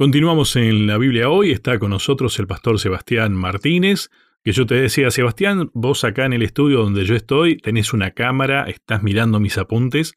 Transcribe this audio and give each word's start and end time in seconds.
Continuamos 0.00 0.54
en 0.54 0.86
la 0.86 0.96
Biblia 0.96 1.28
hoy, 1.28 1.50
está 1.50 1.80
con 1.80 1.90
nosotros 1.90 2.38
el 2.38 2.46
pastor 2.46 2.78
Sebastián 2.78 3.34
Martínez, 3.34 4.10
que 4.44 4.52
yo 4.52 4.64
te 4.64 4.76
decía, 4.76 5.10
Sebastián, 5.10 5.72
vos 5.74 6.04
acá 6.04 6.24
en 6.24 6.34
el 6.34 6.42
estudio 6.42 6.84
donde 6.84 7.04
yo 7.04 7.16
estoy, 7.16 7.56
tenés 7.56 7.92
una 7.92 8.12
cámara, 8.12 8.62
estás 8.68 9.02
mirando 9.02 9.40
mis 9.40 9.58
apuntes. 9.58 10.14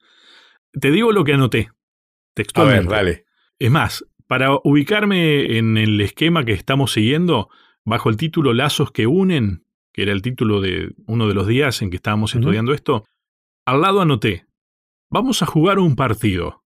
Te 0.72 0.92
digo 0.92 1.12
lo 1.12 1.24
que 1.24 1.34
anoté, 1.34 1.72
textualmente. 2.36 2.94
A 2.94 2.98
ver, 2.98 3.06
dale. 3.06 3.26
Es 3.58 3.72
más, 3.72 4.06
para 4.28 4.52
ubicarme 4.64 5.58
en 5.58 5.76
el 5.78 6.00
esquema 6.00 6.46
que 6.46 6.54
estamos 6.54 6.92
siguiendo, 6.92 7.50
bajo 7.84 8.12
el 8.12 8.18
título 8.18 8.54
Lazos 8.54 8.92
que 8.92 9.08
unen, 9.08 9.66
que 9.94 10.04
era 10.04 10.12
el 10.12 10.22
título 10.22 10.62
de 10.62 10.94
uno 11.08 11.28
de 11.28 11.34
los 11.34 11.48
días 11.48 11.82
en 11.82 11.90
que 11.90 11.96
estábamos 11.96 12.36
estudiando 12.36 12.74
esto, 12.74 13.08
al 13.66 13.82
lado 13.82 14.02
anoté, 14.02 14.46
vamos 15.10 15.42
a 15.42 15.48
jugar 15.48 15.80
un 15.80 15.96
partido. 15.96 16.66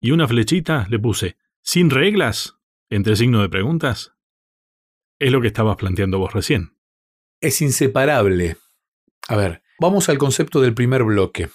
Y 0.00 0.12
una 0.12 0.26
flechita 0.26 0.86
le 0.88 0.98
puse, 0.98 1.36
sin 1.66 1.90
reglas, 1.90 2.54
entre 2.90 3.16
signo 3.16 3.42
de 3.42 3.48
preguntas. 3.48 4.12
Es 5.18 5.32
lo 5.32 5.40
que 5.40 5.48
estabas 5.48 5.76
planteando 5.76 6.18
vos 6.18 6.32
recién. 6.32 6.76
Es 7.40 7.60
inseparable. 7.60 8.56
A 9.28 9.34
ver, 9.36 9.62
vamos 9.80 10.08
al 10.08 10.16
concepto 10.16 10.60
del 10.60 10.74
primer 10.74 11.02
bloque. 11.02 11.50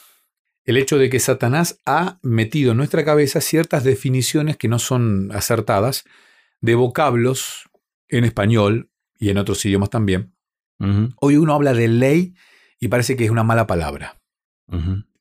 El 0.66 0.78
hecho 0.78 0.98
de 0.98 1.10
que 1.10 1.20
Satanás 1.20 1.80
ha 1.86 2.20
metido 2.22 2.72
en 2.72 2.78
nuestra 2.78 3.06
cabeza 3.06 3.40
ciertas 3.40 3.86
definiciones 3.86 4.58
que 4.58 4.68
no 4.68 4.80
son 4.80 5.32
acertadas 5.32 6.04
de 6.60 6.76
vocablos 6.76 7.70
en 8.10 8.26
español 8.26 8.92
y 9.18 9.30
en 9.30 9.38
otros 9.38 9.66
idiomas 9.66 9.90
también. 9.90 10.36
Hoy 11.18 11.38
uno 11.38 11.54
habla 11.54 11.74
de 11.74 11.88
ley 11.88 12.34
y 12.80 12.88
parece 12.88 13.16
que 13.16 13.24
es 13.24 13.30
una 13.30 13.44
mala 13.44 13.66
palabra. 13.66 14.20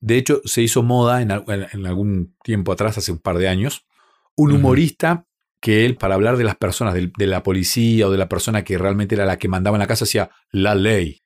De 0.00 0.16
hecho, 0.16 0.40
se 0.46 0.62
hizo 0.62 0.82
moda 0.82 1.22
en, 1.22 1.30
algún 1.30 2.34
tiempo 2.42 2.72
atrás, 2.72 2.98
hace 2.98 3.12
un 3.12 3.18
par 3.18 3.36
de 3.36 3.48
años, 3.48 3.84
un 4.40 4.52
humorista 4.52 5.26
que 5.60 5.84
él, 5.84 5.96
para 5.96 6.14
hablar 6.14 6.38
de 6.38 6.44
las 6.44 6.56
personas, 6.56 6.94
de, 6.94 7.26
la 7.26 7.42
policía 7.42 8.08
o 8.08 8.10
de 8.10 8.16
la 8.16 8.28
persona 8.28 8.64
que 8.64 8.78
realmente 8.78 9.14
era 9.14 9.26
la 9.26 9.38
que 9.38 9.48
mandaba 9.48 9.76
en 9.76 9.80
la 9.80 9.86
casa, 9.86 10.06
decía 10.06 10.30
la 10.50 10.74
ley. 10.74 11.20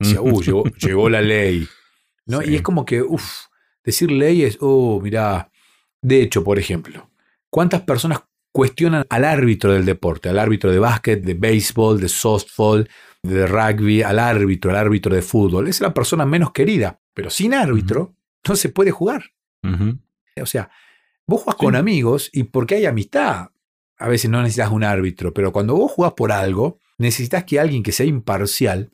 Decía, 0.00 0.20
uh, 0.20 0.42
llegó, 0.42 1.08
la 1.10 1.22
ley. 1.22 1.66
¿no? 2.26 2.42
Y 2.42 2.56
es 2.56 2.62
como 2.62 2.84
que, 2.84 3.02
uff, 3.02 3.46
decir 3.84 4.10
ley 4.10 4.42
es, 4.42 4.58
oh, 4.60 5.00
mira. 5.00 5.50
De 6.00 6.22
hecho, 6.22 6.44
por 6.44 6.58
ejemplo, 6.58 7.10
¿cuántas 7.50 7.82
personas 7.82 8.20
cuestionan 8.52 9.04
al 9.08 9.24
árbitro 9.24 9.72
del 9.72 9.84
deporte, 9.84 10.28
al 10.28 10.38
árbitro 10.38 10.70
de 10.70 10.78
básquet, 10.78 11.22
de 11.22 11.34
béisbol, 11.34 12.00
de 12.00 12.08
softball, 12.08 12.88
de 13.22 13.46
rugby, 13.46 14.02
al 14.02 14.20
árbitro, 14.20 14.70
al 14.70 14.76
árbitro 14.76 15.14
de 15.14 15.22
fútbol? 15.22 15.66
Es 15.66 15.80
la 15.80 15.92
persona 15.92 16.24
menos 16.24 16.52
querida, 16.52 17.00
pero 17.14 17.30
sin 17.30 17.52
árbitro 17.54 18.14
no 18.48 18.56
se 18.56 18.68
puede 18.68 18.92
jugar. 18.92 19.24
O 20.40 20.46
sea, 20.46 20.70
vos 21.28 21.42
jugás 21.42 21.56
con 21.56 21.76
amigos 21.76 22.30
y 22.32 22.44
porque 22.44 22.76
hay 22.76 22.86
amistad, 22.86 23.50
a 23.98 24.08
veces 24.08 24.30
no 24.30 24.42
necesitas 24.42 24.72
un 24.72 24.82
árbitro, 24.82 25.32
pero 25.34 25.52
cuando 25.52 25.76
vos 25.76 25.92
jugás 25.92 26.14
por 26.14 26.32
algo, 26.32 26.78
necesitas 26.96 27.44
que 27.44 27.60
alguien 27.60 27.82
que 27.82 27.92
sea 27.92 28.06
imparcial 28.06 28.90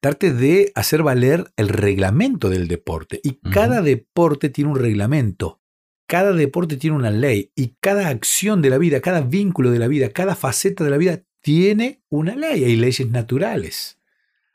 trate 0.00 0.32
de 0.32 0.70
hacer 0.74 1.02
valer 1.02 1.50
el 1.56 1.68
reglamento 1.68 2.50
del 2.50 2.68
deporte. 2.68 3.20
Y 3.24 3.40
cada 3.50 3.82
deporte 3.82 4.50
tiene 4.50 4.70
un 4.70 4.78
reglamento. 4.78 5.60
Cada 6.06 6.32
deporte 6.32 6.76
tiene 6.76 6.96
una 6.96 7.10
ley. 7.10 7.50
Y 7.56 7.74
cada 7.80 8.08
acción 8.08 8.62
de 8.62 8.70
la 8.70 8.78
vida, 8.78 9.00
cada 9.00 9.22
vínculo 9.22 9.70
de 9.70 9.80
la 9.80 9.88
vida, 9.88 10.10
cada 10.10 10.36
faceta 10.36 10.84
de 10.84 10.90
la 10.90 10.98
vida 10.98 11.22
tiene 11.40 12.02
una 12.10 12.36
ley. 12.36 12.64
Hay 12.64 12.76
leyes 12.76 13.10
naturales. 13.10 13.98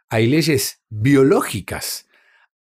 Hay 0.09 0.27
leyes 0.27 0.81
biológicas. 0.89 2.07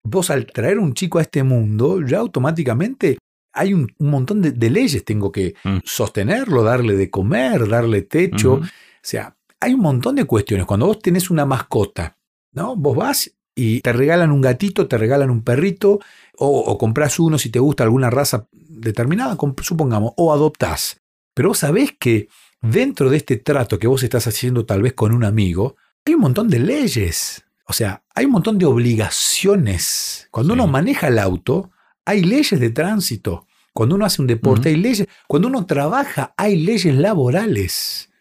Vos 0.04 0.30
al 0.30 0.46
traer 0.46 0.80
un 0.80 0.94
chico 0.94 1.20
a 1.20 1.24
este 1.24 1.44
mundo, 1.44 2.02
ya 2.06 2.20
automáticamente 2.20 3.18
hay 3.54 3.74
un, 3.74 3.94
montón 4.00 4.42
de, 4.42 4.70
leyes. 4.70 5.04
Tengo 5.04 5.32
que 5.32 5.56
mm. 5.64 5.80
sostenerlo, 5.84 6.64
darle 6.64 6.96
de 6.96 7.10
comer, 7.10 7.68
darle 7.68 8.04
techo. 8.04 8.54
O 8.54 8.62
sea, 9.02 9.36
hay 9.60 9.74
un 9.74 9.82
montón 9.82 10.16
de 10.16 10.26
cuestiones. 10.26 10.66
Cuando 10.66 10.88
vos 10.88 11.00
tenés 11.00 11.30
una 11.30 11.46
mascota, 11.46 12.18
¿no? 12.52 12.76
Vos 12.76 12.96
vas 12.96 13.32
y 13.56 13.82
te 13.82 13.92
regalan 13.92 14.32
un 14.32 14.42
gatito, 14.42 14.88
te 14.88 14.98
regalan 14.98 15.30
un 15.30 15.44
perrito, 15.44 16.00
o, 16.38 16.78
compras 16.78 17.20
uno 17.20 17.38
si 17.38 17.50
te 17.50 17.60
gusta 17.60 17.84
alguna 17.84 18.10
raza 18.10 18.48
determinada, 18.54 19.38
supongamos, 19.62 20.14
o 20.16 20.32
adoptás. 20.32 21.02
Pero 21.34 21.50
vos 21.50 21.60
sabés 21.60 21.92
que 22.00 22.30
dentro 22.62 23.10
de 23.10 23.18
este 23.18 23.36
trato 23.36 23.78
que 23.78 23.88
vos 23.88 24.04
estás 24.04 24.28
haciendo 24.28 24.66
tal 24.66 24.82
vez 24.82 24.94
con 24.94 25.14
un 25.14 25.26
amigo, 25.26 25.76
hay 26.06 26.14
un 26.14 26.22
montón 26.22 26.48
de 26.48 26.60
leyes. 26.60 27.44
O 27.66 27.74
sea, 27.74 28.04
hay 28.16 28.26
un 28.26 28.32
montón 28.32 28.58
de 28.58 28.66
obligaciones. 28.66 30.30
Cuando 30.32 30.54
uno 30.54 30.66
maneja 30.66 31.10
el 31.10 31.20
auto, 31.20 31.72
hay 32.06 32.24
leyes 32.24 32.60
de 32.60 32.70
tránsito. 32.70 33.46
Cuando 33.74 33.96
uno 33.96 34.06
hace 34.06 34.22
un 34.22 34.28
deporte, 34.28 34.70
hay 34.70 34.76
leyes. 34.76 35.08
Cuando 35.28 35.48
uno 35.48 35.66
trabaja, 35.66 36.34
hay 36.38 36.58
leyes 36.58 36.96
laborales. 36.96 38.12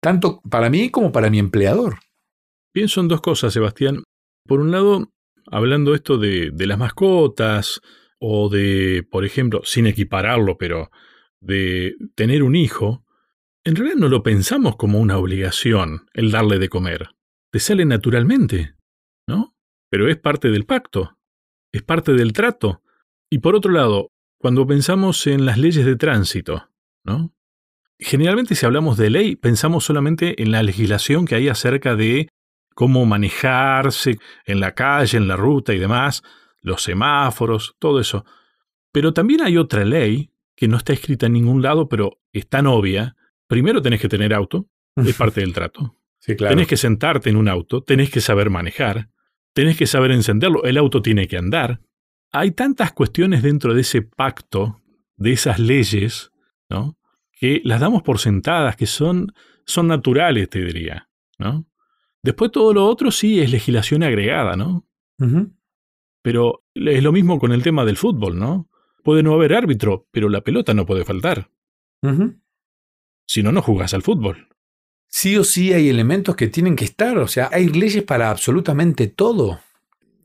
Tanto 0.00 0.40
para 0.48 0.70
mí 0.70 0.90
como 0.90 1.12
para 1.12 1.30
mi 1.30 1.38
empleador. 1.38 1.98
Pienso 2.72 3.00
en 3.00 3.08
dos 3.08 3.20
cosas, 3.20 3.52
Sebastián. 3.52 4.02
Por 4.46 4.60
un 4.60 4.70
lado, 4.70 5.12
hablando 5.50 5.94
esto 5.94 6.18
de, 6.18 6.50
de 6.52 6.66
las 6.66 6.78
mascotas 6.78 7.80
o 8.18 8.48
de, 8.48 9.06
por 9.10 9.24
ejemplo, 9.24 9.62
sin 9.64 9.86
equipararlo, 9.86 10.56
pero 10.58 10.90
de 11.40 11.96
tener 12.14 12.42
un 12.42 12.56
hijo, 12.56 13.04
en 13.64 13.76
realidad 13.76 13.98
no 13.98 14.08
lo 14.08 14.22
pensamos 14.22 14.76
como 14.76 15.00
una 15.00 15.18
obligación 15.18 16.06
el 16.14 16.30
darle 16.30 16.58
de 16.58 16.68
comer. 16.68 17.10
Te 17.50 17.58
sale 17.58 17.84
naturalmente, 17.84 18.74
¿no? 19.26 19.56
Pero 19.90 20.08
es 20.08 20.16
parte 20.16 20.50
del 20.50 20.66
pacto, 20.66 21.18
es 21.72 21.82
parte 21.82 22.12
del 22.12 22.32
trato. 22.32 22.82
Y 23.30 23.38
por 23.38 23.54
otro 23.54 23.72
lado, 23.72 24.12
cuando 24.38 24.66
pensamos 24.66 25.26
en 25.26 25.46
las 25.46 25.58
leyes 25.58 25.84
de 25.84 25.96
tránsito, 25.96 26.68
¿no? 27.04 27.32
Generalmente 27.98 28.54
si 28.54 28.66
hablamos 28.66 28.98
de 28.98 29.10
ley, 29.10 29.36
pensamos 29.36 29.84
solamente 29.84 30.42
en 30.42 30.52
la 30.52 30.62
legislación 30.62 31.24
que 31.24 31.34
hay 31.34 31.48
acerca 31.48 31.96
de 31.96 32.28
cómo 32.74 33.06
manejarse 33.06 34.18
en 34.44 34.60
la 34.60 34.74
calle, 34.74 35.16
en 35.16 35.28
la 35.28 35.36
ruta 35.36 35.72
y 35.72 35.78
demás, 35.78 36.22
los 36.60 36.82
semáforos, 36.82 37.74
todo 37.78 38.00
eso. 38.00 38.26
Pero 38.92 39.14
también 39.14 39.40
hay 39.40 39.56
otra 39.56 39.84
ley 39.84 40.30
que 40.54 40.68
no 40.68 40.76
está 40.76 40.92
escrita 40.92 41.26
en 41.26 41.32
ningún 41.32 41.62
lado, 41.62 41.88
pero 41.88 42.18
es 42.32 42.48
tan 42.48 42.66
obvia. 42.66 43.16
Primero 43.46 43.80
tenés 43.80 44.00
que 44.00 44.08
tener 44.08 44.34
auto, 44.34 44.68
es 44.96 45.16
parte 45.16 45.40
del 45.40 45.54
trato. 45.54 45.96
Sí, 46.18 46.36
claro. 46.36 46.54
Tenés 46.54 46.68
que 46.68 46.76
sentarte 46.76 47.30
en 47.30 47.36
un 47.36 47.48
auto, 47.48 47.82
tenés 47.82 48.10
que 48.10 48.20
saber 48.20 48.50
manejar, 48.50 49.08
tenés 49.54 49.76
que 49.76 49.86
saber 49.86 50.10
encenderlo, 50.10 50.64
el 50.64 50.76
auto 50.76 51.00
tiene 51.00 51.28
que 51.28 51.38
andar, 51.38 51.80
hay 52.32 52.50
tantas 52.50 52.92
cuestiones 52.92 53.42
dentro 53.42 53.74
de 53.74 53.80
ese 53.80 54.02
pacto, 54.02 54.80
de 55.16 55.32
esas 55.32 55.58
leyes, 55.58 56.32
¿no? 56.68 56.98
que 57.32 57.60
las 57.64 57.80
damos 57.80 58.02
por 58.02 58.18
sentadas, 58.18 58.76
que 58.76 58.86
son, 58.86 59.32
son 59.64 59.88
naturales, 59.88 60.48
te 60.48 60.64
diría. 60.64 61.08
¿no? 61.38 61.66
Después 62.22 62.50
todo 62.50 62.72
lo 62.72 62.86
otro 62.86 63.10
sí 63.10 63.40
es 63.40 63.50
legislación 63.50 64.02
agregada, 64.02 64.56
¿no? 64.56 64.86
Pero 66.22 66.64
es 66.74 67.02
lo 67.02 67.12
mismo 67.12 67.38
con 67.38 67.52
el 67.52 67.62
tema 67.62 67.84
del 67.84 67.96
fútbol, 67.96 68.38
¿no? 68.38 68.68
Puede 69.04 69.22
no 69.22 69.34
haber 69.34 69.54
árbitro, 69.54 70.08
pero 70.10 70.28
la 70.28 70.40
pelota 70.40 70.74
no 70.74 70.86
puede 70.86 71.04
faltar. 71.04 71.50
Si 73.26 73.42
no, 73.42 73.52
no 73.52 73.62
jugás 73.62 73.94
al 73.94 74.02
fútbol. 74.02 74.48
Sí 75.08 75.36
o 75.36 75.44
sí 75.44 75.72
hay 75.72 75.88
elementos 75.88 76.36
que 76.36 76.48
tienen 76.48 76.74
que 76.74 76.84
estar, 76.84 77.16
o 77.18 77.28
sea, 77.28 77.48
hay 77.52 77.68
leyes 77.68 78.02
para 78.02 78.30
absolutamente 78.30 79.06
todo. 79.06 79.60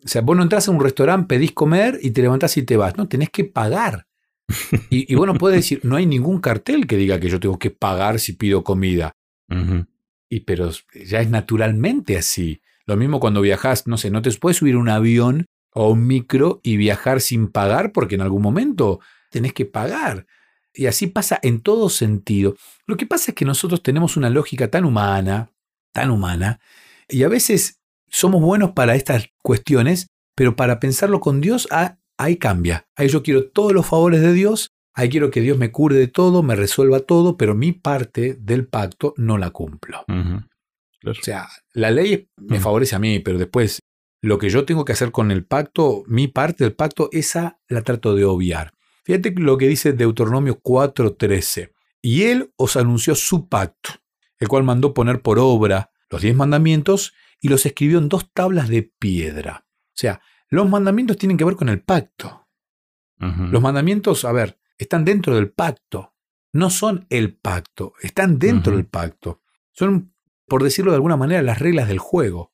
O 0.04 0.08
sea, 0.08 0.22
vos 0.22 0.36
no 0.36 0.44
entras 0.44 0.68
a 0.68 0.72
un 0.72 0.80
restaurante, 0.80 1.28
pedís 1.28 1.52
comer 1.52 2.00
y 2.02 2.12
te 2.12 2.22
levantás 2.22 2.58
y 2.58 2.64
te 2.64 2.78
vas. 2.78 2.98
No, 2.98 3.08
tenés 3.08 3.30
que 3.30 3.46
pagar. 3.46 4.08
Y, 4.90 5.12
y 5.12 5.16
vos 5.16 5.28
no 5.28 5.36
puedes 5.36 5.58
decir, 5.58 5.80
no 5.84 5.96
hay 5.96 6.06
ningún 6.06 6.42
cartel 6.42 6.86
que 6.86 6.98
diga 6.98 7.20
que 7.20 7.30
yo 7.30 7.40
tengo 7.40 7.58
que 7.58 7.72
pagar 7.72 8.20
si 8.20 8.34
pido 8.34 8.64
comida. 8.64 9.16
Y 10.30 10.42
pero 10.42 10.72
ya 11.06 11.22
es 11.22 11.30
naturalmente 11.30 12.18
así. 12.18 12.62
Lo 12.86 12.98
mismo 12.98 13.20
cuando 13.20 13.42
viajas, 13.42 13.88
no 13.88 13.98
sé, 13.98 14.12
no 14.12 14.22
te 14.22 14.32
puedes 14.32 14.58
subir 14.58 14.76
un 14.76 14.90
avión 14.90 15.46
o 15.74 15.92
un 15.92 16.08
micro 16.08 16.60
y 16.64 16.78
viajar 16.78 17.22
sin 17.22 17.48
pagar 17.48 17.92
porque 17.92 18.16
en 18.16 18.22
algún 18.22 18.42
momento 18.42 19.00
tenés 19.30 19.54
que 19.54 19.66
pagar. 19.66 20.26
Y 20.74 20.86
así 20.86 21.08
pasa 21.08 21.40
en 21.42 21.62
todo 21.62 21.90
sentido. 21.90 22.56
Lo 22.86 22.98
que 22.98 23.06
pasa 23.06 23.32
es 23.32 23.36
que 23.36 23.46
nosotros 23.46 23.84
tenemos 23.84 24.16
una 24.16 24.30
lógica 24.30 24.70
tan 24.70 24.86
humana, 24.86 25.52
tan 25.92 26.12
humana, 26.12 26.60
y 27.10 27.24
a 27.24 27.28
veces 27.28 27.81
somos 28.12 28.42
buenos 28.42 28.72
para 28.72 28.96
estas 28.96 29.30
cuestiones, 29.42 30.08
pero 30.36 30.56
para 30.56 30.80
pensarlo 30.80 31.20
con 31.20 31.42
Dios, 31.42 31.68
ah, 31.72 31.98
ahí 32.18 32.38
cambia. 32.38 32.86
Ahí 32.96 33.08
yo 33.08 33.24
quiero 33.24 33.50
todos 33.50 33.74
los 33.74 33.88
favores 33.88 34.22
de 34.22 34.34
Dios, 34.34 34.72
ahí 34.94 35.10
quiero 35.10 35.32
que 35.32 35.42
Dios 35.42 35.58
me 35.58 35.72
cure 35.72 35.96
de 35.96 36.08
todo, 36.08 36.44
me 36.44 36.56
resuelva 36.56 37.00
todo, 37.00 37.38
pero 37.38 37.56
mi 37.56 37.72
parte 37.72 38.36
del 38.40 38.68
pacto 38.68 39.14
no 39.18 39.38
la 39.38 39.50
cumplo. 39.50 40.04
O 40.08 41.14
sea, 41.16 41.48
la 41.74 41.90
ley 41.90 42.30
me 42.38 42.60
favorece 42.60 42.96
a 42.96 43.00
mí, 43.00 43.20
pero 43.20 43.40
después 43.40 43.80
lo 44.22 44.38
que 44.38 44.50
yo 44.50 44.66
tengo 44.66 44.86
que 44.86 44.94
hacer 44.94 45.12
con 45.12 45.32
el 45.32 45.46
pacto, 45.46 46.04
mi 46.06 46.28
parte 46.28 46.64
del 46.64 46.76
pacto, 46.76 47.10
esa 47.12 47.60
la 47.68 47.82
trato 47.82 48.14
de 48.14 48.26
obviar. 48.26 48.74
Fíjate 49.04 49.34
lo 49.36 49.58
que 49.58 49.68
dice 49.68 49.94
Deuteronomio 49.94 50.60
4:13. 50.62 51.72
Y 52.04 52.24
él 52.24 52.52
os 52.56 52.76
anunció 52.76 53.16
su 53.16 53.48
pacto, 53.48 53.92
el 54.40 54.48
cual 54.48 54.64
mandó 54.64 54.94
poner 54.94 55.22
por 55.22 55.40
obra 55.40 55.92
los 56.10 56.22
diez 56.22 56.36
mandamientos 56.36 57.14
y 57.42 57.50
los 57.50 57.66
escribió 57.66 57.98
en 57.98 58.08
dos 58.08 58.32
tablas 58.32 58.70
de 58.70 58.84
piedra. 58.84 59.66
O 59.68 59.96
sea, 59.96 60.22
los 60.48 60.70
mandamientos 60.70 61.18
tienen 61.18 61.38
que 61.38 61.44
ver 61.44 61.56
con 61.56 61.68
el 61.68 61.82
pacto. 61.82 62.48
Los 63.18 63.62
mandamientos, 63.62 64.26
a 64.26 64.32
ver, 64.32 64.60
están 64.80 65.06
dentro 65.06 65.36
del 65.36 65.52
pacto. 65.52 66.16
no 66.54 66.70
son 66.72 67.06
el 67.10 67.36
pacto, 67.36 67.94
están 68.02 68.40
dentro 68.40 68.76
del 68.76 68.88
pacto. 68.88 69.42
Son, 69.72 70.14
por 70.48 70.64
decirlo 70.64 70.92
de 70.92 70.96
alguna 70.96 71.18
manera, 71.18 71.42
las 71.44 71.60
reglas 71.60 71.88
del 71.88 72.00
juego. 72.00 72.52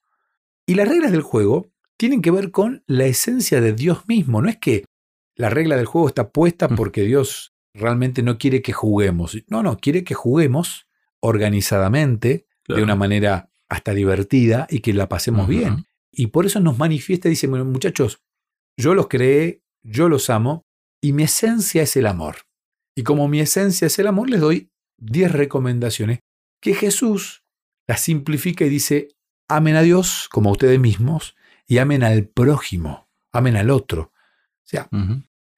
Y 0.66 0.76
las 0.76 0.90
reglas 0.90 1.12
del 1.12 1.22
juego 1.22 1.72
tienen 1.96 2.22
que 2.22 2.32
ver 2.32 2.52
con 2.52 2.84
la 2.86 3.06
esencia 3.06 3.62
de 3.62 3.74
Dios 3.74 4.08
mismo. 4.08 4.42
No 4.42 4.50
es 4.50 4.58
que 4.58 4.84
la 5.36 5.50
regla 5.50 5.78
del 5.78 5.86
juego 5.86 6.10
está 6.10 6.30
puesta 6.32 6.68
porque 6.68 7.04
Dios 7.04 7.56
realmente 7.74 8.22
no 8.22 8.38
quiere 8.38 8.62
que 8.62 8.74
juguemos. 8.74 9.38
No, 9.48 9.64
no, 9.64 9.78
quiere 9.78 10.04
que 10.04 10.14
juguemos 10.14 10.88
organizadamente, 11.22 12.46
de 12.68 12.84
una 12.84 12.96
manera 12.96 13.50
hasta 13.70 13.94
divertida 13.94 14.68
y 14.70 14.80
que 14.80 14.94
la 14.94 15.10
pasemos 15.10 15.48
bien. 15.48 15.86
Y 16.12 16.28
por 16.28 16.46
eso 16.46 16.60
nos 16.60 16.78
manifiesta 16.78 17.28
y 17.28 17.32
dice, 17.32 17.48
muchachos, 17.48 18.22
yo 18.78 18.94
los 18.94 19.08
creé, 19.08 19.62
yo 19.84 20.10
los 20.10 20.30
amo 20.30 20.66
y 21.02 21.14
mi 21.14 21.24
esencia 21.24 21.84
es 21.84 21.96
el 21.96 22.08
amor. 22.08 22.38
Y 22.96 23.04
como 23.04 23.28
mi 23.28 23.40
esencia 23.40 23.88
es 23.88 24.00
el 24.00 24.08
amor, 24.08 24.30
les 24.30 24.42
doy 24.42 24.72
10 24.98 25.32
recomendaciones 25.32 26.20
que 26.62 26.74
Jesús 26.74 27.44
las 27.88 28.02
simplifica 28.02 28.66
y 28.66 28.70
dice, 28.70 29.10
amen 29.48 29.76
a 29.76 29.82
Dios 29.82 30.28
como 30.32 30.50
a 30.50 30.54
ustedes 30.54 30.80
mismos 30.80 31.36
y 31.68 31.78
amen 31.78 32.04
al 32.04 32.28
prójimo, 32.28 33.10
amen 33.32 33.56
al 33.56 33.70
otro. 33.70 34.12
O 34.66 34.70
sea, 34.70 34.90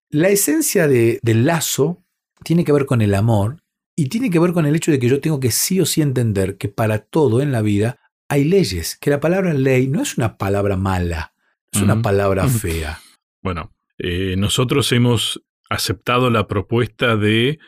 la 0.10 0.30
esencia 0.30 0.88
del 0.88 1.46
lazo 1.46 2.04
tiene 2.44 2.64
que 2.64 2.72
ver 2.72 2.86
con 2.86 3.02
el 3.02 3.16
amor 3.16 3.64
y 4.00 4.08
tiene 4.08 4.30
que 4.30 4.40
ver 4.40 4.54
con 4.54 4.66
el 4.66 4.78
hecho 4.78 4.92
de 4.92 5.00
que 5.00 5.10
yo 5.10 5.20
tengo 5.20 5.42
que 5.42 5.52
sí 5.52 5.82
o 5.82 5.86
sí 5.86 6.02
entender 6.02 6.58
que 6.58 6.70
para 6.70 7.00
todo 7.00 7.42
en 7.42 7.52
la 7.52 7.62
vida 7.62 8.00
hay 8.30 8.46
leyes, 8.46 8.96
que 8.96 9.10
la 9.10 9.20
palabra 9.20 9.54
ley 9.54 9.88
no 9.88 10.02
es 10.02 10.18
una 10.18 10.38
palabra 10.38 10.78
mala, 10.78 11.34
es 11.70 11.82
una 11.82 12.02
palabra 12.02 12.48
fea. 12.48 13.02
Bueno, 13.42 13.74
eh, 13.98 14.36
nosotros 14.38 14.90
hemos 14.94 15.44
aceptado 15.70 16.30
la 16.30 16.48
propuesta 16.48 17.18
de 17.18 17.60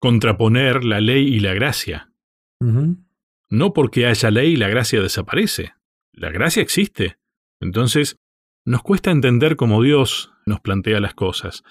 contraponer 0.00 0.84
la 0.84 1.00
ley 1.00 1.28
y 1.34 1.40
la 1.40 1.54
gracia. 1.54 2.12
No 3.48 3.72
porque 3.72 4.04
haya 4.04 4.30
ley 4.30 4.56
la 4.56 4.68
gracia 4.68 5.00
desaparece. 5.00 5.72
La 6.12 6.30
gracia 6.30 6.62
existe. 6.62 7.16
Entonces, 7.58 8.18
nos 8.64 8.82
cuesta 8.82 9.10
entender 9.10 9.56
cómo 9.56 9.82
Dios 9.82 10.32
nos 10.46 10.60
plantea 10.60 11.00
las 11.00 11.14
cosas. 11.14 11.62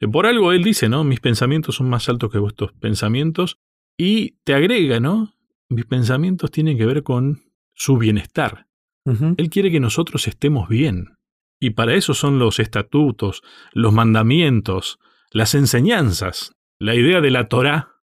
Eh, 0.00 0.08
por 0.08 0.26
algo 0.26 0.52
Él 0.52 0.62
dice, 0.62 0.88
¿no? 0.88 1.04
Mis 1.04 1.20
pensamientos 1.20 1.76
son 1.76 1.88
más 1.88 2.08
altos 2.08 2.30
que 2.30 2.38
vuestros 2.38 2.72
pensamientos. 2.72 3.58
Y 3.96 4.38
te 4.44 4.54
agrega, 4.54 5.00
¿no? 5.00 5.34
Mis 5.68 5.86
pensamientos 5.86 6.50
tienen 6.50 6.76
que 6.76 6.86
ver 6.86 7.02
con 7.02 7.42
su 7.74 7.98
bienestar. 7.98 8.66
Él 9.04 9.50
quiere 9.50 9.72
que 9.72 9.80
nosotros 9.80 10.28
estemos 10.28 10.68
bien. 10.68 11.16
Y 11.58 11.70
para 11.70 11.94
eso 11.94 12.14
son 12.14 12.38
los 12.38 12.60
estatutos, 12.60 13.42
los 13.72 13.92
mandamientos, 13.92 14.98
las 15.32 15.54
enseñanzas. 15.54 16.52
La 16.78 16.94
idea 16.94 17.20
de 17.20 17.30
la 17.30 17.48
Torah 17.48 17.96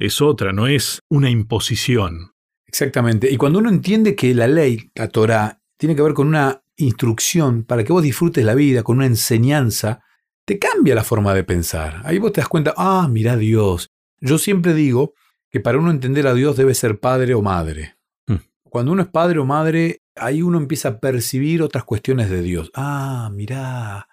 es 0.00 0.20
otra, 0.20 0.52
no 0.52 0.66
es 0.66 1.00
una 1.08 1.30
imposición. 1.30 2.32
Exactamente. 2.66 3.30
Y 3.30 3.36
cuando 3.36 3.60
uno 3.60 3.68
entiende 3.68 4.16
que 4.16 4.34
la 4.34 4.48
ley, 4.48 4.90
la 4.94 5.08
Torah, 5.08 5.60
tiene 5.78 5.94
que 5.94 6.02
ver 6.02 6.14
con 6.14 6.26
una 6.26 6.62
instrucción 6.84 7.64
para 7.64 7.84
que 7.84 7.92
vos 7.92 8.02
disfrutes 8.02 8.44
la 8.44 8.54
vida, 8.54 8.82
con 8.82 8.98
una 8.98 9.06
enseñanza, 9.06 10.02
te 10.44 10.58
cambia 10.58 10.94
la 10.94 11.04
forma 11.04 11.34
de 11.34 11.44
pensar. 11.44 12.02
Ahí 12.04 12.18
vos 12.18 12.32
te 12.32 12.40
das 12.40 12.48
cuenta, 12.48 12.74
ah, 12.76 13.08
mira 13.10 13.36
Dios. 13.36 13.90
Yo 14.20 14.38
siempre 14.38 14.74
digo 14.74 15.14
que 15.50 15.60
para 15.60 15.78
uno 15.78 15.90
entender 15.90 16.26
a 16.26 16.34
Dios 16.34 16.56
debe 16.56 16.74
ser 16.74 16.98
padre 16.98 17.34
o 17.34 17.42
madre. 17.42 17.96
Hmm. 18.26 18.36
Cuando 18.64 18.92
uno 18.92 19.02
es 19.02 19.08
padre 19.08 19.38
o 19.38 19.44
madre, 19.44 20.02
ahí 20.16 20.42
uno 20.42 20.58
empieza 20.58 20.88
a 20.88 20.98
percibir 21.00 21.62
otras 21.62 21.84
cuestiones 21.84 22.30
de 22.30 22.42
Dios. 22.42 22.70
Ah, 22.74 23.30
mirá. 23.32 24.08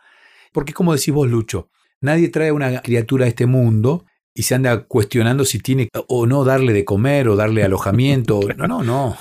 Porque 0.51 0.73
como 0.73 0.95
decís 0.95 1.13
vos, 1.13 1.27
Lucho, 1.27 1.69
nadie 2.01 2.29
trae 2.29 2.51
una 2.51 2.81
criatura 2.81 3.25
a 3.25 3.29
este 3.29 3.45
mundo 3.45 4.05
y 4.39 4.43
se 4.43 4.55
anda 4.55 4.83
cuestionando 4.83 5.43
si 5.43 5.59
tiene 5.59 5.89
o 6.07 6.25
no 6.25 6.45
darle 6.45 6.71
de 6.71 6.85
comer 6.85 7.27
o 7.27 7.35
darle 7.35 7.61
alojamiento. 7.61 8.39
No, 8.57 8.67
no, 8.67 8.83
no. 8.83 9.17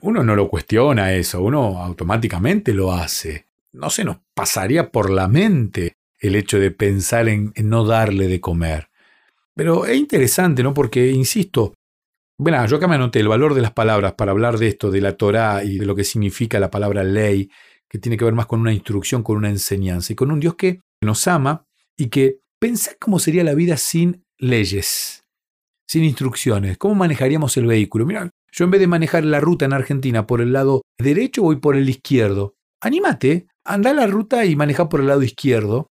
Uno 0.00 0.22
no 0.22 0.34
lo 0.34 0.48
cuestiona 0.48 1.12
eso, 1.12 1.42
uno 1.42 1.82
automáticamente 1.82 2.72
lo 2.72 2.92
hace. 2.92 3.48
No 3.72 3.90
se 3.90 4.04
nos 4.04 4.18
pasaría 4.34 4.90
por 4.90 5.10
la 5.10 5.28
mente 5.28 5.96
el 6.18 6.34
hecho 6.34 6.58
de 6.58 6.70
pensar 6.70 7.28
en, 7.28 7.52
no 7.62 7.84
darle 7.84 8.26
de 8.26 8.40
comer. 8.40 8.88
Pero 9.54 9.84
es 9.84 9.98
interesante, 9.98 10.62
¿no? 10.62 10.72
Porque, 10.72 11.10
insisto, 11.10 11.74
bueno, 12.38 12.64
yo 12.64 12.78
acá 12.78 12.88
me 12.88 12.94
anoté 12.94 13.20
el 13.20 13.28
valor 13.28 13.52
de 13.52 13.60
las 13.60 13.72
palabras 13.72 14.14
para 14.14 14.32
hablar 14.32 14.56
de 14.58 14.68
esto, 14.68 14.90
de 14.90 15.02
la 15.02 15.16
Torá 15.18 15.62
y 15.62 15.76
de 15.76 15.84
lo 15.84 15.94
que 15.94 16.04
significa 16.04 16.58
la 16.58 16.70
palabra 16.70 17.04
ley, 17.04 17.50
que 17.86 17.98
tiene 17.98 18.16
que 18.16 18.24
ver 18.24 18.34
más 18.34 18.46
con 18.46 18.60
una 18.60 18.72
instrucción, 18.72 19.22
con 19.22 19.36
una 19.36 19.50
enseñanza, 19.50 20.14
y 20.14 20.16
con 20.16 20.30
un 20.30 20.40
Dios 20.40 20.54
que 20.54 20.80
nos 21.02 21.28
ama 21.28 21.66
y 21.98 22.06
que 22.08 22.41
pensá 22.62 22.92
cómo 23.00 23.18
sería 23.18 23.42
la 23.42 23.54
vida 23.54 23.76
sin 23.76 24.24
leyes, 24.38 25.24
sin 25.84 26.04
instrucciones. 26.04 26.78
¿Cómo 26.78 26.94
manejaríamos 26.94 27.56
el 27.56 27.66
vehículo? 27.66 28.06
Mira, 28.06 28.30
yo 28.52 28.64
en 28.64 28.70
vez 28.70 28.80
de 28.80 28.86
manejar 28.86 29.24
la 29.24 29.40
ruta 29.40 29.64
en 29.64 29.72
Argentina 29.72 30.28
por 30.28 30.40
el 30.40 30.52
lado 30.52 30.82
derecho, 30.96 31.42
voy 31.42 31.56
por 31.56 31.74
el 31.74 31.88
izquierdo. 31.88 32.54
Anímate, 32.80 33.48
anda 33.64 33.92
la 33.92 34.06
ruta 34.06 34.44
y 34.44 34.54
maneja 34.54 34.88
por 34.88 35.00
el 35.00 35.08
lado 35.08 35.24
izquierdo 35.24 35.88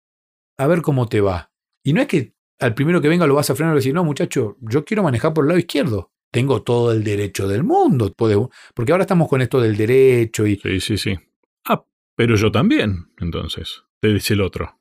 a 0.58 0.66
ver 0.66 0.82
cómo 0.82 1.08
te 1.08 1.22
va. 1.22 1.52
Y 1.84 1.94
no 1.94 2.02
es 2.02 2.08
que 2.08 2.34
al 2.60 2.74
primero 2.74 3.00
que 3.00 3.10
venga 3.10 3.28
lo 3.28 3.36
vas 3.36 3.52
a 3.52 3.56
frenar 3.56 3.76
y 3.76 3.78
decir, 3.78 3.94
no, 3.94 4.04
muchacho, 4.04 4.58
yo 4.60 4.84
quiero 4.86 5.04
manejar 5.04 5.36
por 5.36 5.44
el 5.44 5.50
lado 5.50 5.60
izquierdo. 5.60 6.14
Tengo 6.32 6.64
todo 6.64 6.92
el 6.94 7.04
derecho 7.04 7.48
del 7.48 7.64
mundo. 7.64 8.12
Porque 8.18 8.92
ahora 8.92 9.04
estamos 9.04 9.30
con 9.30 9.40
esto 9.40 9.62
del 9.62 9.78
derecho 9.78 10.48
y... 10.48 10.56
Sí, 10.56 10.80
sí, 10.80 10.98
sí. 10.98 11.16
Ah, 11.66 11.86
pero 12.16 12.36
yo 12.36 12.52
también, 12.52 13.12
entonces, 13.20 13.84
te 14.02 14.08
dice 14.08 14.34
el 14.34 14.42
otro. 14.42 14.76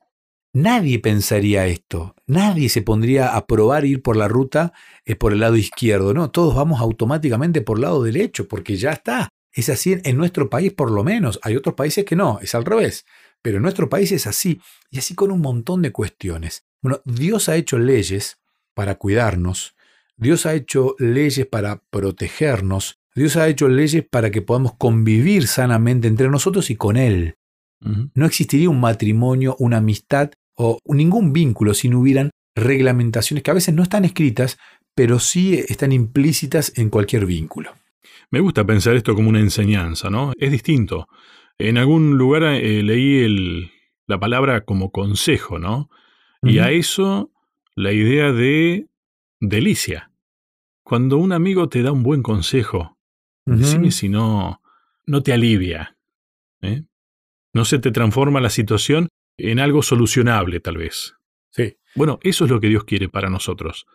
Nadie 0.55 0.99
pensaría 0.99 1.67
esto. 1.67 2.15
Nadie 2.27 2.69
se 2.69 2.81
pondría 2.81 3.35
a 3.35 3.45
probar 3.45 3.83
ir 3.83 4.01
por 4.01 4.15
la 4.15 4.29
ruta 4.29 4.71
eh, 5.03 5.17
por 5.17 5.33
el 5.33 5.41
lado 5.41 5.57
izquierdo. 5.57 6.13
No, 6.13 6.31
todos 6.31 6.55
vamos 6.55 6.79
automáticamente 6.79 7.59
por 7.59 7.77
el 7.77 7.81
lado 7.81 8.01
derecho, 8.01 8.47
porque 8.47 8.77
ya 8.77 8.91
está. 8.91 9.27
Es 9.51 9.67
así 9.67 9.97
en 10.01 10.15
nuestro 10.15 10.49
país 10.49 10.71
por 10.71 10.91
lo 10.91 11.03
menos. 11.03 11.41
Hay 11.43 11.57
otros 11.57 11.75
países 11.75 12.05
que 12.05 12.15
no, 12.15 12.39
es 12.41 12.55
al 12.55 12.63
revés. 12.63 13.05
Pero 13.41 13.57
en 13.57 13.63
nuestro 13.63 13.89
país 13.89 14.13
es 14.13 14.27
así, 14.27 14.61
y 14.89 14.99
así 14.99 15.13
con 15.13 15.29
un 15.29 15.41
montón 15.41 15.81
de 15.81 15.91
cuestiones. 15.91 16.63
Bueno, 16.81 17.01
Dios 17.03 17.49
ha 17.49 17.57
hecho 17.57 17.77
leyes 17.77 18.37
para 18.73 18.95
cuidarnos, 18.95 19.75
Dios 20.15 20.45
ha 20.45 20.53
hecho 20.53 20.95
leyes 20.99 21.45
para 21.47 21.83
protegernos, 21.89 22.97
Dios 23.13 23.35
ha 23.35 23.49
hecho 23.49 23.67
leyes 23.67 24.05
para 24.09 24.31
que 24.31 24.41
podamos 24.41 24.75
convivir 24.77 25.47
sanamente 25.47 26.07
entre 26.07 26.29
nosotros 26.29 26.69
y 26.69 26.77
con 26.77 26.95
Él. 26.95 27.35
No 28.15 28.25
existiría 28.25 28.69
un 28.69 28.79
matrimonio, 28.79 29.55
una 29.59 29.77
amistad 29.77 30.31
o 30.55 30.79
ningún 30.87 31.33
vínculo 31.33 31.73
si 31.73 31.89
no 31.89 31.99
hubieran 31.99 32.31
reglamentaciones 32.55 33.43
que 33.43 33.51
a 33.51 33.55
veces 33.55 33.73
no 33.73 33.83
están 33.83 34.05
escritas, 34.05 34.57
pero 34.95 35.19
sí 35.19 35.55
están 35.67 35.91
implícitas 35.91 36.77
en 36.77 36.89
cualquier 36.89 37.25
vínculo. 37.25 37.71
Me 38.31 38.39
gusta 38.39 38.65
pensar 38.65 38.95
esto 38.95 39.13
como 39.13 39.29
una 39.29 39.39
enseñanza, 39.39 40.09
¿no? 40.09 40.31
Es 40.37 40.51
distinto. 40.51 41.07
En 41.57 41.77
algún 41.77 42.17
lugar 42.17 42.43
eh, 42.43 42.83
leí 42.83 43.69
la 44.07 44.19
palabra 44.19 44.61
como 44.61 44.91
consejo, 44.91 45.59
¿no? 45.59 45.89
Y 46.41 46.59
a 46.59 46.69
eso 46.69 47.31
la 47.75 47.91
idea 47.91 48.31
de 48.31 48.87
delicia. 49.39 50.11
Cuando 50.83 51.17
un 51.17 51.31
amigo 51.31 51.69
te 51.69 51.81
da 51.81 51.91
un 51.91 52.03
buen 52.03 52.21
consejo, 52.21 52.97
decime 53.45 53.89
si 53.89 54.09
no, 54.09 54.61
no 55.07 55.23
te 55.23 55.33
alivia. 55.33 55.97
¿eh? 56.61 56.83
No 57.53 57.65
se 57.65 57.79
te 57.79 57.91
transforma 57.91 58.41
la 58.41 58.51
situación 58.51 59.07
en 59.37 59.59
algo 59.59 59.81
solucionable, 59.81 60.59
tal 60.59 60.77
vez. 60.77 61.13
Sí. 61.51 61.77
Bueno, 61.95 62.19
eso 62.23 62.45
es 62.45 62.51
lo 62.51 62.59
que 62.59 62.67
Dios 62.67 62.83
quiere 62.83 63.09
para 63.09 63.29
nosotros. 63.29 63.85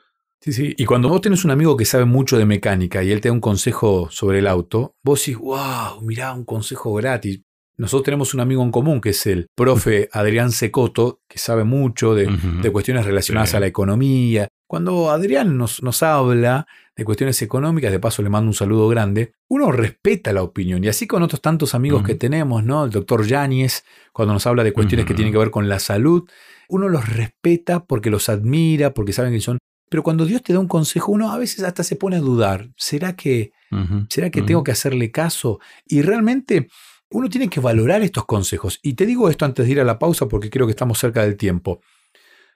Sí, 0.41 0.53
sí. 0.53 0.75
Y 0.79 0.87
cuando 0.87 1.09
vos 1.11 1.21
tenés 1.21 1.45
un 1.45 1.51
amigo 1.51 1.77
que 1.77 1.85
sabe 1.85 2.07
mucho 2.07 2.39
de 2.39 2.47
mecánica 2.47 3.03
y 3.03 3.13
él 3.13 3.21
te 3.21 3.29
da 3.29 3.33
un 3.33 3.41
consejo 3.41 4.09
sobre 4.11 4.39
el 4.39 4.47
auto, 4.47 4.95
vos 5.03 5.21
decís, 5.21 5.37
wow, 5.37 6.01
mirá, 6.03 6.33
un 6.33 6.45
consejo 6.45 6.95
gratis. 6.95 7.43
Nosotros 7.77 8.05
tenemos 8.05 8.35
un 8.35 8.41
amigo 8.41 8.63
en 8.63 8.71
común 8.71 9.01
que 9.01 9.11
es 9.11 9.27
el 9.27 9.47
profe 9.55 10.09
Adrián 10.13 10.53
Secoto, 10.53 11.21
que 11.27 11.39
sabe 11.39 11.65
mucho 11.65 12.15
de, 12.15 12.29
cuestiones 12.73 13.07
relacionadas 13.07 13.55
a 13.55 13.61
la 13.61 13.67
economía. 13.67 14.49
Cuando 14.67 15.11
Adrián 15.11 15.57
nos, 15.57 15.83
nos 15.83 16.03
habla 16.03 16.67
de 17.01 17.05
cuestiones 17.07 17.41
económicas, 17.41 17.91
de 17.91 17.99
paso 17.99 18.23
le 18.23 18.29
mando 18.29 18.51
un 18.51 18.55
saludo 18.55 18.87
grande, 18.87 19.33
uno 19.49 19.73
respeta 19.73 20.35
la 20.35 20.43
opinión. 20.43 20.85
Y 20.85 20.89
así 20.89 21.07
con 21.07 21.23
otros 21.23 21.41
tantos 21.41 21.75
amigos 21.75 22.03
que 22.03 22.15
tenemos, 22.15 22.63
¿no? 22.63 22.85
El 22.85 22.91
doctor 22.91 23.27
Yáñez, 23.27 23.85
cuando 24.13 24.35
nos 24.35 24.47
habla 24.47 24.65
de 24.65 24.75
cuestiones 24.75 25.07
que 25.07 25.15
tienen 25.15 25.33
que 25.33 25.39
ver 25.39 25.51
con 25.51 25.67
la 25.67 25.79
salud, 25.79 26.29
uno 26.69 26.91
los 26.91 27.09
respeta 27.09 27.87
porque 27.87 28.11
los 28.11 28.29
admira, 28.29 28.93
porque 28.93 29.15
saben 29.15 29.33
que 29.33 29.41
son. 29.41 29.57
Pero 29.89 30.03
cuando 30.03 30.27
Dios 30.27 30.43
te 30.43 30.53
da 30.53 30.59
un 30.59 30.69
consejo, 30.69 31.11
uno 31.11 31.33
a 31.33 31.39
veces 31.39 31.65
hasta 31.65 31.85
se 31.85 31.97
pone 31.97 32.17
a 32.17 32.21
dudar. 32.21 32.69
¿Será 32.77 33.17
que, 33.17 33.53
¿será 34.11 34.29
que 34.29 34.43
tengo 34.43 34.63
que 34.63 34.73
hacerle 34.73 35.11
caso? 35.11 35.59
Y 35.87 36.03
realmente 36.03 36.69
uno 37.09 37.31
tiene 37.31 37.49
que 37.49 37.61
valorar 37.61 38.03
estos 38.03 38.27
consejos. 38.27 38.79
Y 38.83 38.93
te 38.93 39.07
digo 39.07 39.31
esto 39.31 39.47
antes 39.47 39.65
de 39.65 39.73
ir 39.73 39.81
a 39.81 39.85
la 39.85 39.99
pausa 39.99 40.29
porque 40.29 40.51
creo 40.51 40.67
que 40.67 40.73
estamos 40.73 40.99
cerca 40.99 41.23
del 41.23 41.39
tiempo. 41.39 41.81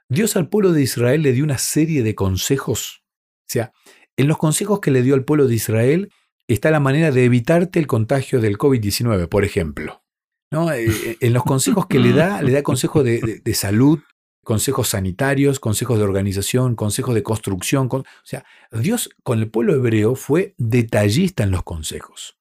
Dios 0.06 0.36
al 0.36 0.50
pueblo 0.50 0.72
de 0.72 0.82
Israel 0.82 1.22
le 1.22 1.32
dio 1.32 1.44
una 1.44 1.56
serie 1.56 2.02
de 2.02 2.14
consejos. 2.14 3.00
O 3.40 3.46
sea, 3.48 3.72
en 4.16 4.28
los 4.28 4.38
consejos 4.38 4.80
que 4.80 4.90
le 4.90 5.02
dio 5.02 5.14
al 5.14 5.24
pueblo 5.24 5.46
de 5.46 5.54
Israel 5.54 6.12
está 6.48 6.70
la 6.70 6.80
manera 6.80 7.10
de 7.10 7.24
evitarte 7.24 7.78
el 7.78 7.86
contagio 7.86 8.40
del 8.40 8.58
COVID-19, 8.58 9.28
por 9.28 9.44
ejemplo. 9.44 10.02
¿No? 10.50 10.70
Eh, 10.70 10.86
eh, 10.88 11.16
en 11.20 11.32
los 11.32 11.42
consejos 11.42 11.86
que 11.86 11.98
le 11.98 12.12
da, 12.12 12.42
le 12.42 12.52
da 12.52 12.62
consejos 12.62 13.02
de, 13.04 13.54
salud, 13.54 13.98
consejos 14.44 14.88
sanitarios, 14.88 15.58
consejos 15.58 15.98
de 15.98 16.04
organización, 16.04 16.76
consejos 16.76 17.14
de 17.14 17.22
construcción. 17.22 17.88
o 17.90 18.04
sea, 18.22 18.44
Dios 18.70 19.10
con 19.24 19.40
el 19.40 19.50
pueblo 19.50 19.74
hebreo 19.74 20.14
fue 20.14 20.54
detallista 20.58 21.42
en 21.42 21.50
los 21.50 21.64
consejos. 21.64 22.38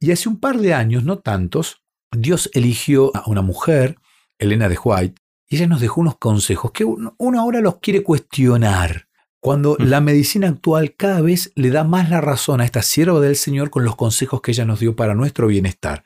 Y 0.00 0.10
hace 0.10 0.28
un 0.28 0.40
par 0.40 0.58
de 0.58 0.74
años, 0.74 1.04
no 1.04 1.18
tantos, 1.18 1.82
Dios 2.10 2.50
eligió 2.54 3.14
a 3.14 3.28
una 3.28 3.42
mujer, 3.42 3.96
Elena 4.38 4.68
de 4.68 4.78
White, 4.82 5.20
y 5.48 5.56
ella 5.56 5.66
nos 5.66 5.80
dejó 5.80 6.00
unos 6.00 6.18
consejos 6.18 6.72
que 6.72 6.84
uno, 6.84 7.14
ahora 7.18 7.60
los 7.60 7.78
quiere 7.78 8.02
cuestionar. 8.02 9.08
Cuando 9.40 9.76
mm. 9.78 9.84
la 9.84 10.00
medicina 10.00 10.48
actual 10.48 10.94
cada 10.96 11.20
vez 11.22 11.50
le 11.54 11.70
da 11.70 11.84
más 11.84 12.10
la 12.10 12.20
razón 12.20 12.60
a 12.60 12.64
esta 12.64 12.82
sierva 12.82 13.20
del 13.20 13.36
Señor 13.36 13.70
con 13.70 13.84
los 13.84 13.96
consejos 13.96 14.42
que 14.42 14.52
ella 14.52 14.64
nos 14.64 14.80
dio 14.80 14.94
para 14.94 15.14
nuestro 15.14 15.46
bienestar. 15.46 16.04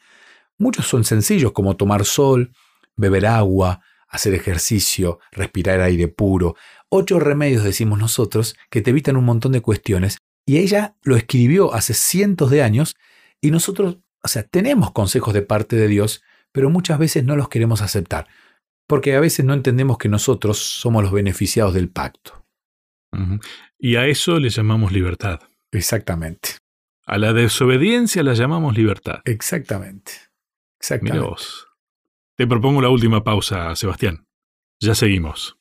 Muchos 0.56 0.86
son 0.86 1.04
sencillos 1.04 1.52
como 1.52 1.76
tomar 1.76 2.04
sol, 2.04 2.52
beber 2.96 3.26
agua, 3.26 3.82
hacer 4.08 4.34
ejercicio, 4.34 5.18
respirar 5.32 5.80
aire 5.80 6.06
puro. 6.06 6.54
Ocho 6.88 7.18
remedios, 7.18 7.64
decimos 7.64 7.98
nosotros, 7.98 8.54
que 8.70 8.80
te 8.80 8.90
evitan 8.90 9.16
un 9.16 9.24
montón 9.24 9.50
de 9.50 9.60
cuestiones. 9.60 10.18
Y 10.46 10.58
ella 10.58 10.94
lo 11.02 11.16
escribió 11.16 11.74
hace 11.74 11.94
cientos 11.94 12.50
de 12.50 12.62
años 12.62 12.94
y 13.40 13.50
nosotros, 13.50 13.98
o 14.22 14.28
sea, 14.28 14.44
tenemos 14.44 14.92
consejos 14.92 15.34
de 15.34 15.42
parte 15.42 15.74
de 15.74 15.88
Dios, 15.88 16.22
pero 16.52 16.70
muchas 16.70 16.98
veces 16.98 17.24
no 17.24 17.34
los 17.34 17.48
queremos 17.48 17.82
aceptar, 17.82 18.28
porque 18.86 19.16
a 19.16 19.20
veces 19.20 19.44
no 19.44 19.54
entendemos 19.54 19.98
que 19.98 20.08
nosotros 20.08 20.58
somos 20.58 21.02
los 21.02 21.12
beneficiados 21.12 21.74
del 21.74 21.88
pacto. 21.88 22.43
Y 23.78 23.97
a 23.97 24.06
eso 24.06 24.38
le 24.38 24.50
llamamos 24.50 24.92
libertad. 24.92 25.40
Exactamente. 25.73 26.56
A 27.06 27.18
la 27.18 27.33
desobediencia 27.33 28.23
la 28.23 28.35
llamamos 28.35 28.76
libertad. 28.76 29.21
Exactamente. 29.25 30.12
Exactamente. 30.78 31.37
Te 32.37 32.47
propongo 32.47 32.80
la 32.80 32.88
última 32.88 33.23
pausa, 33.23 33.75
Sebastián. 33.76 34.26
Ya 34.80 34.94
seguimos. 34.94 35.56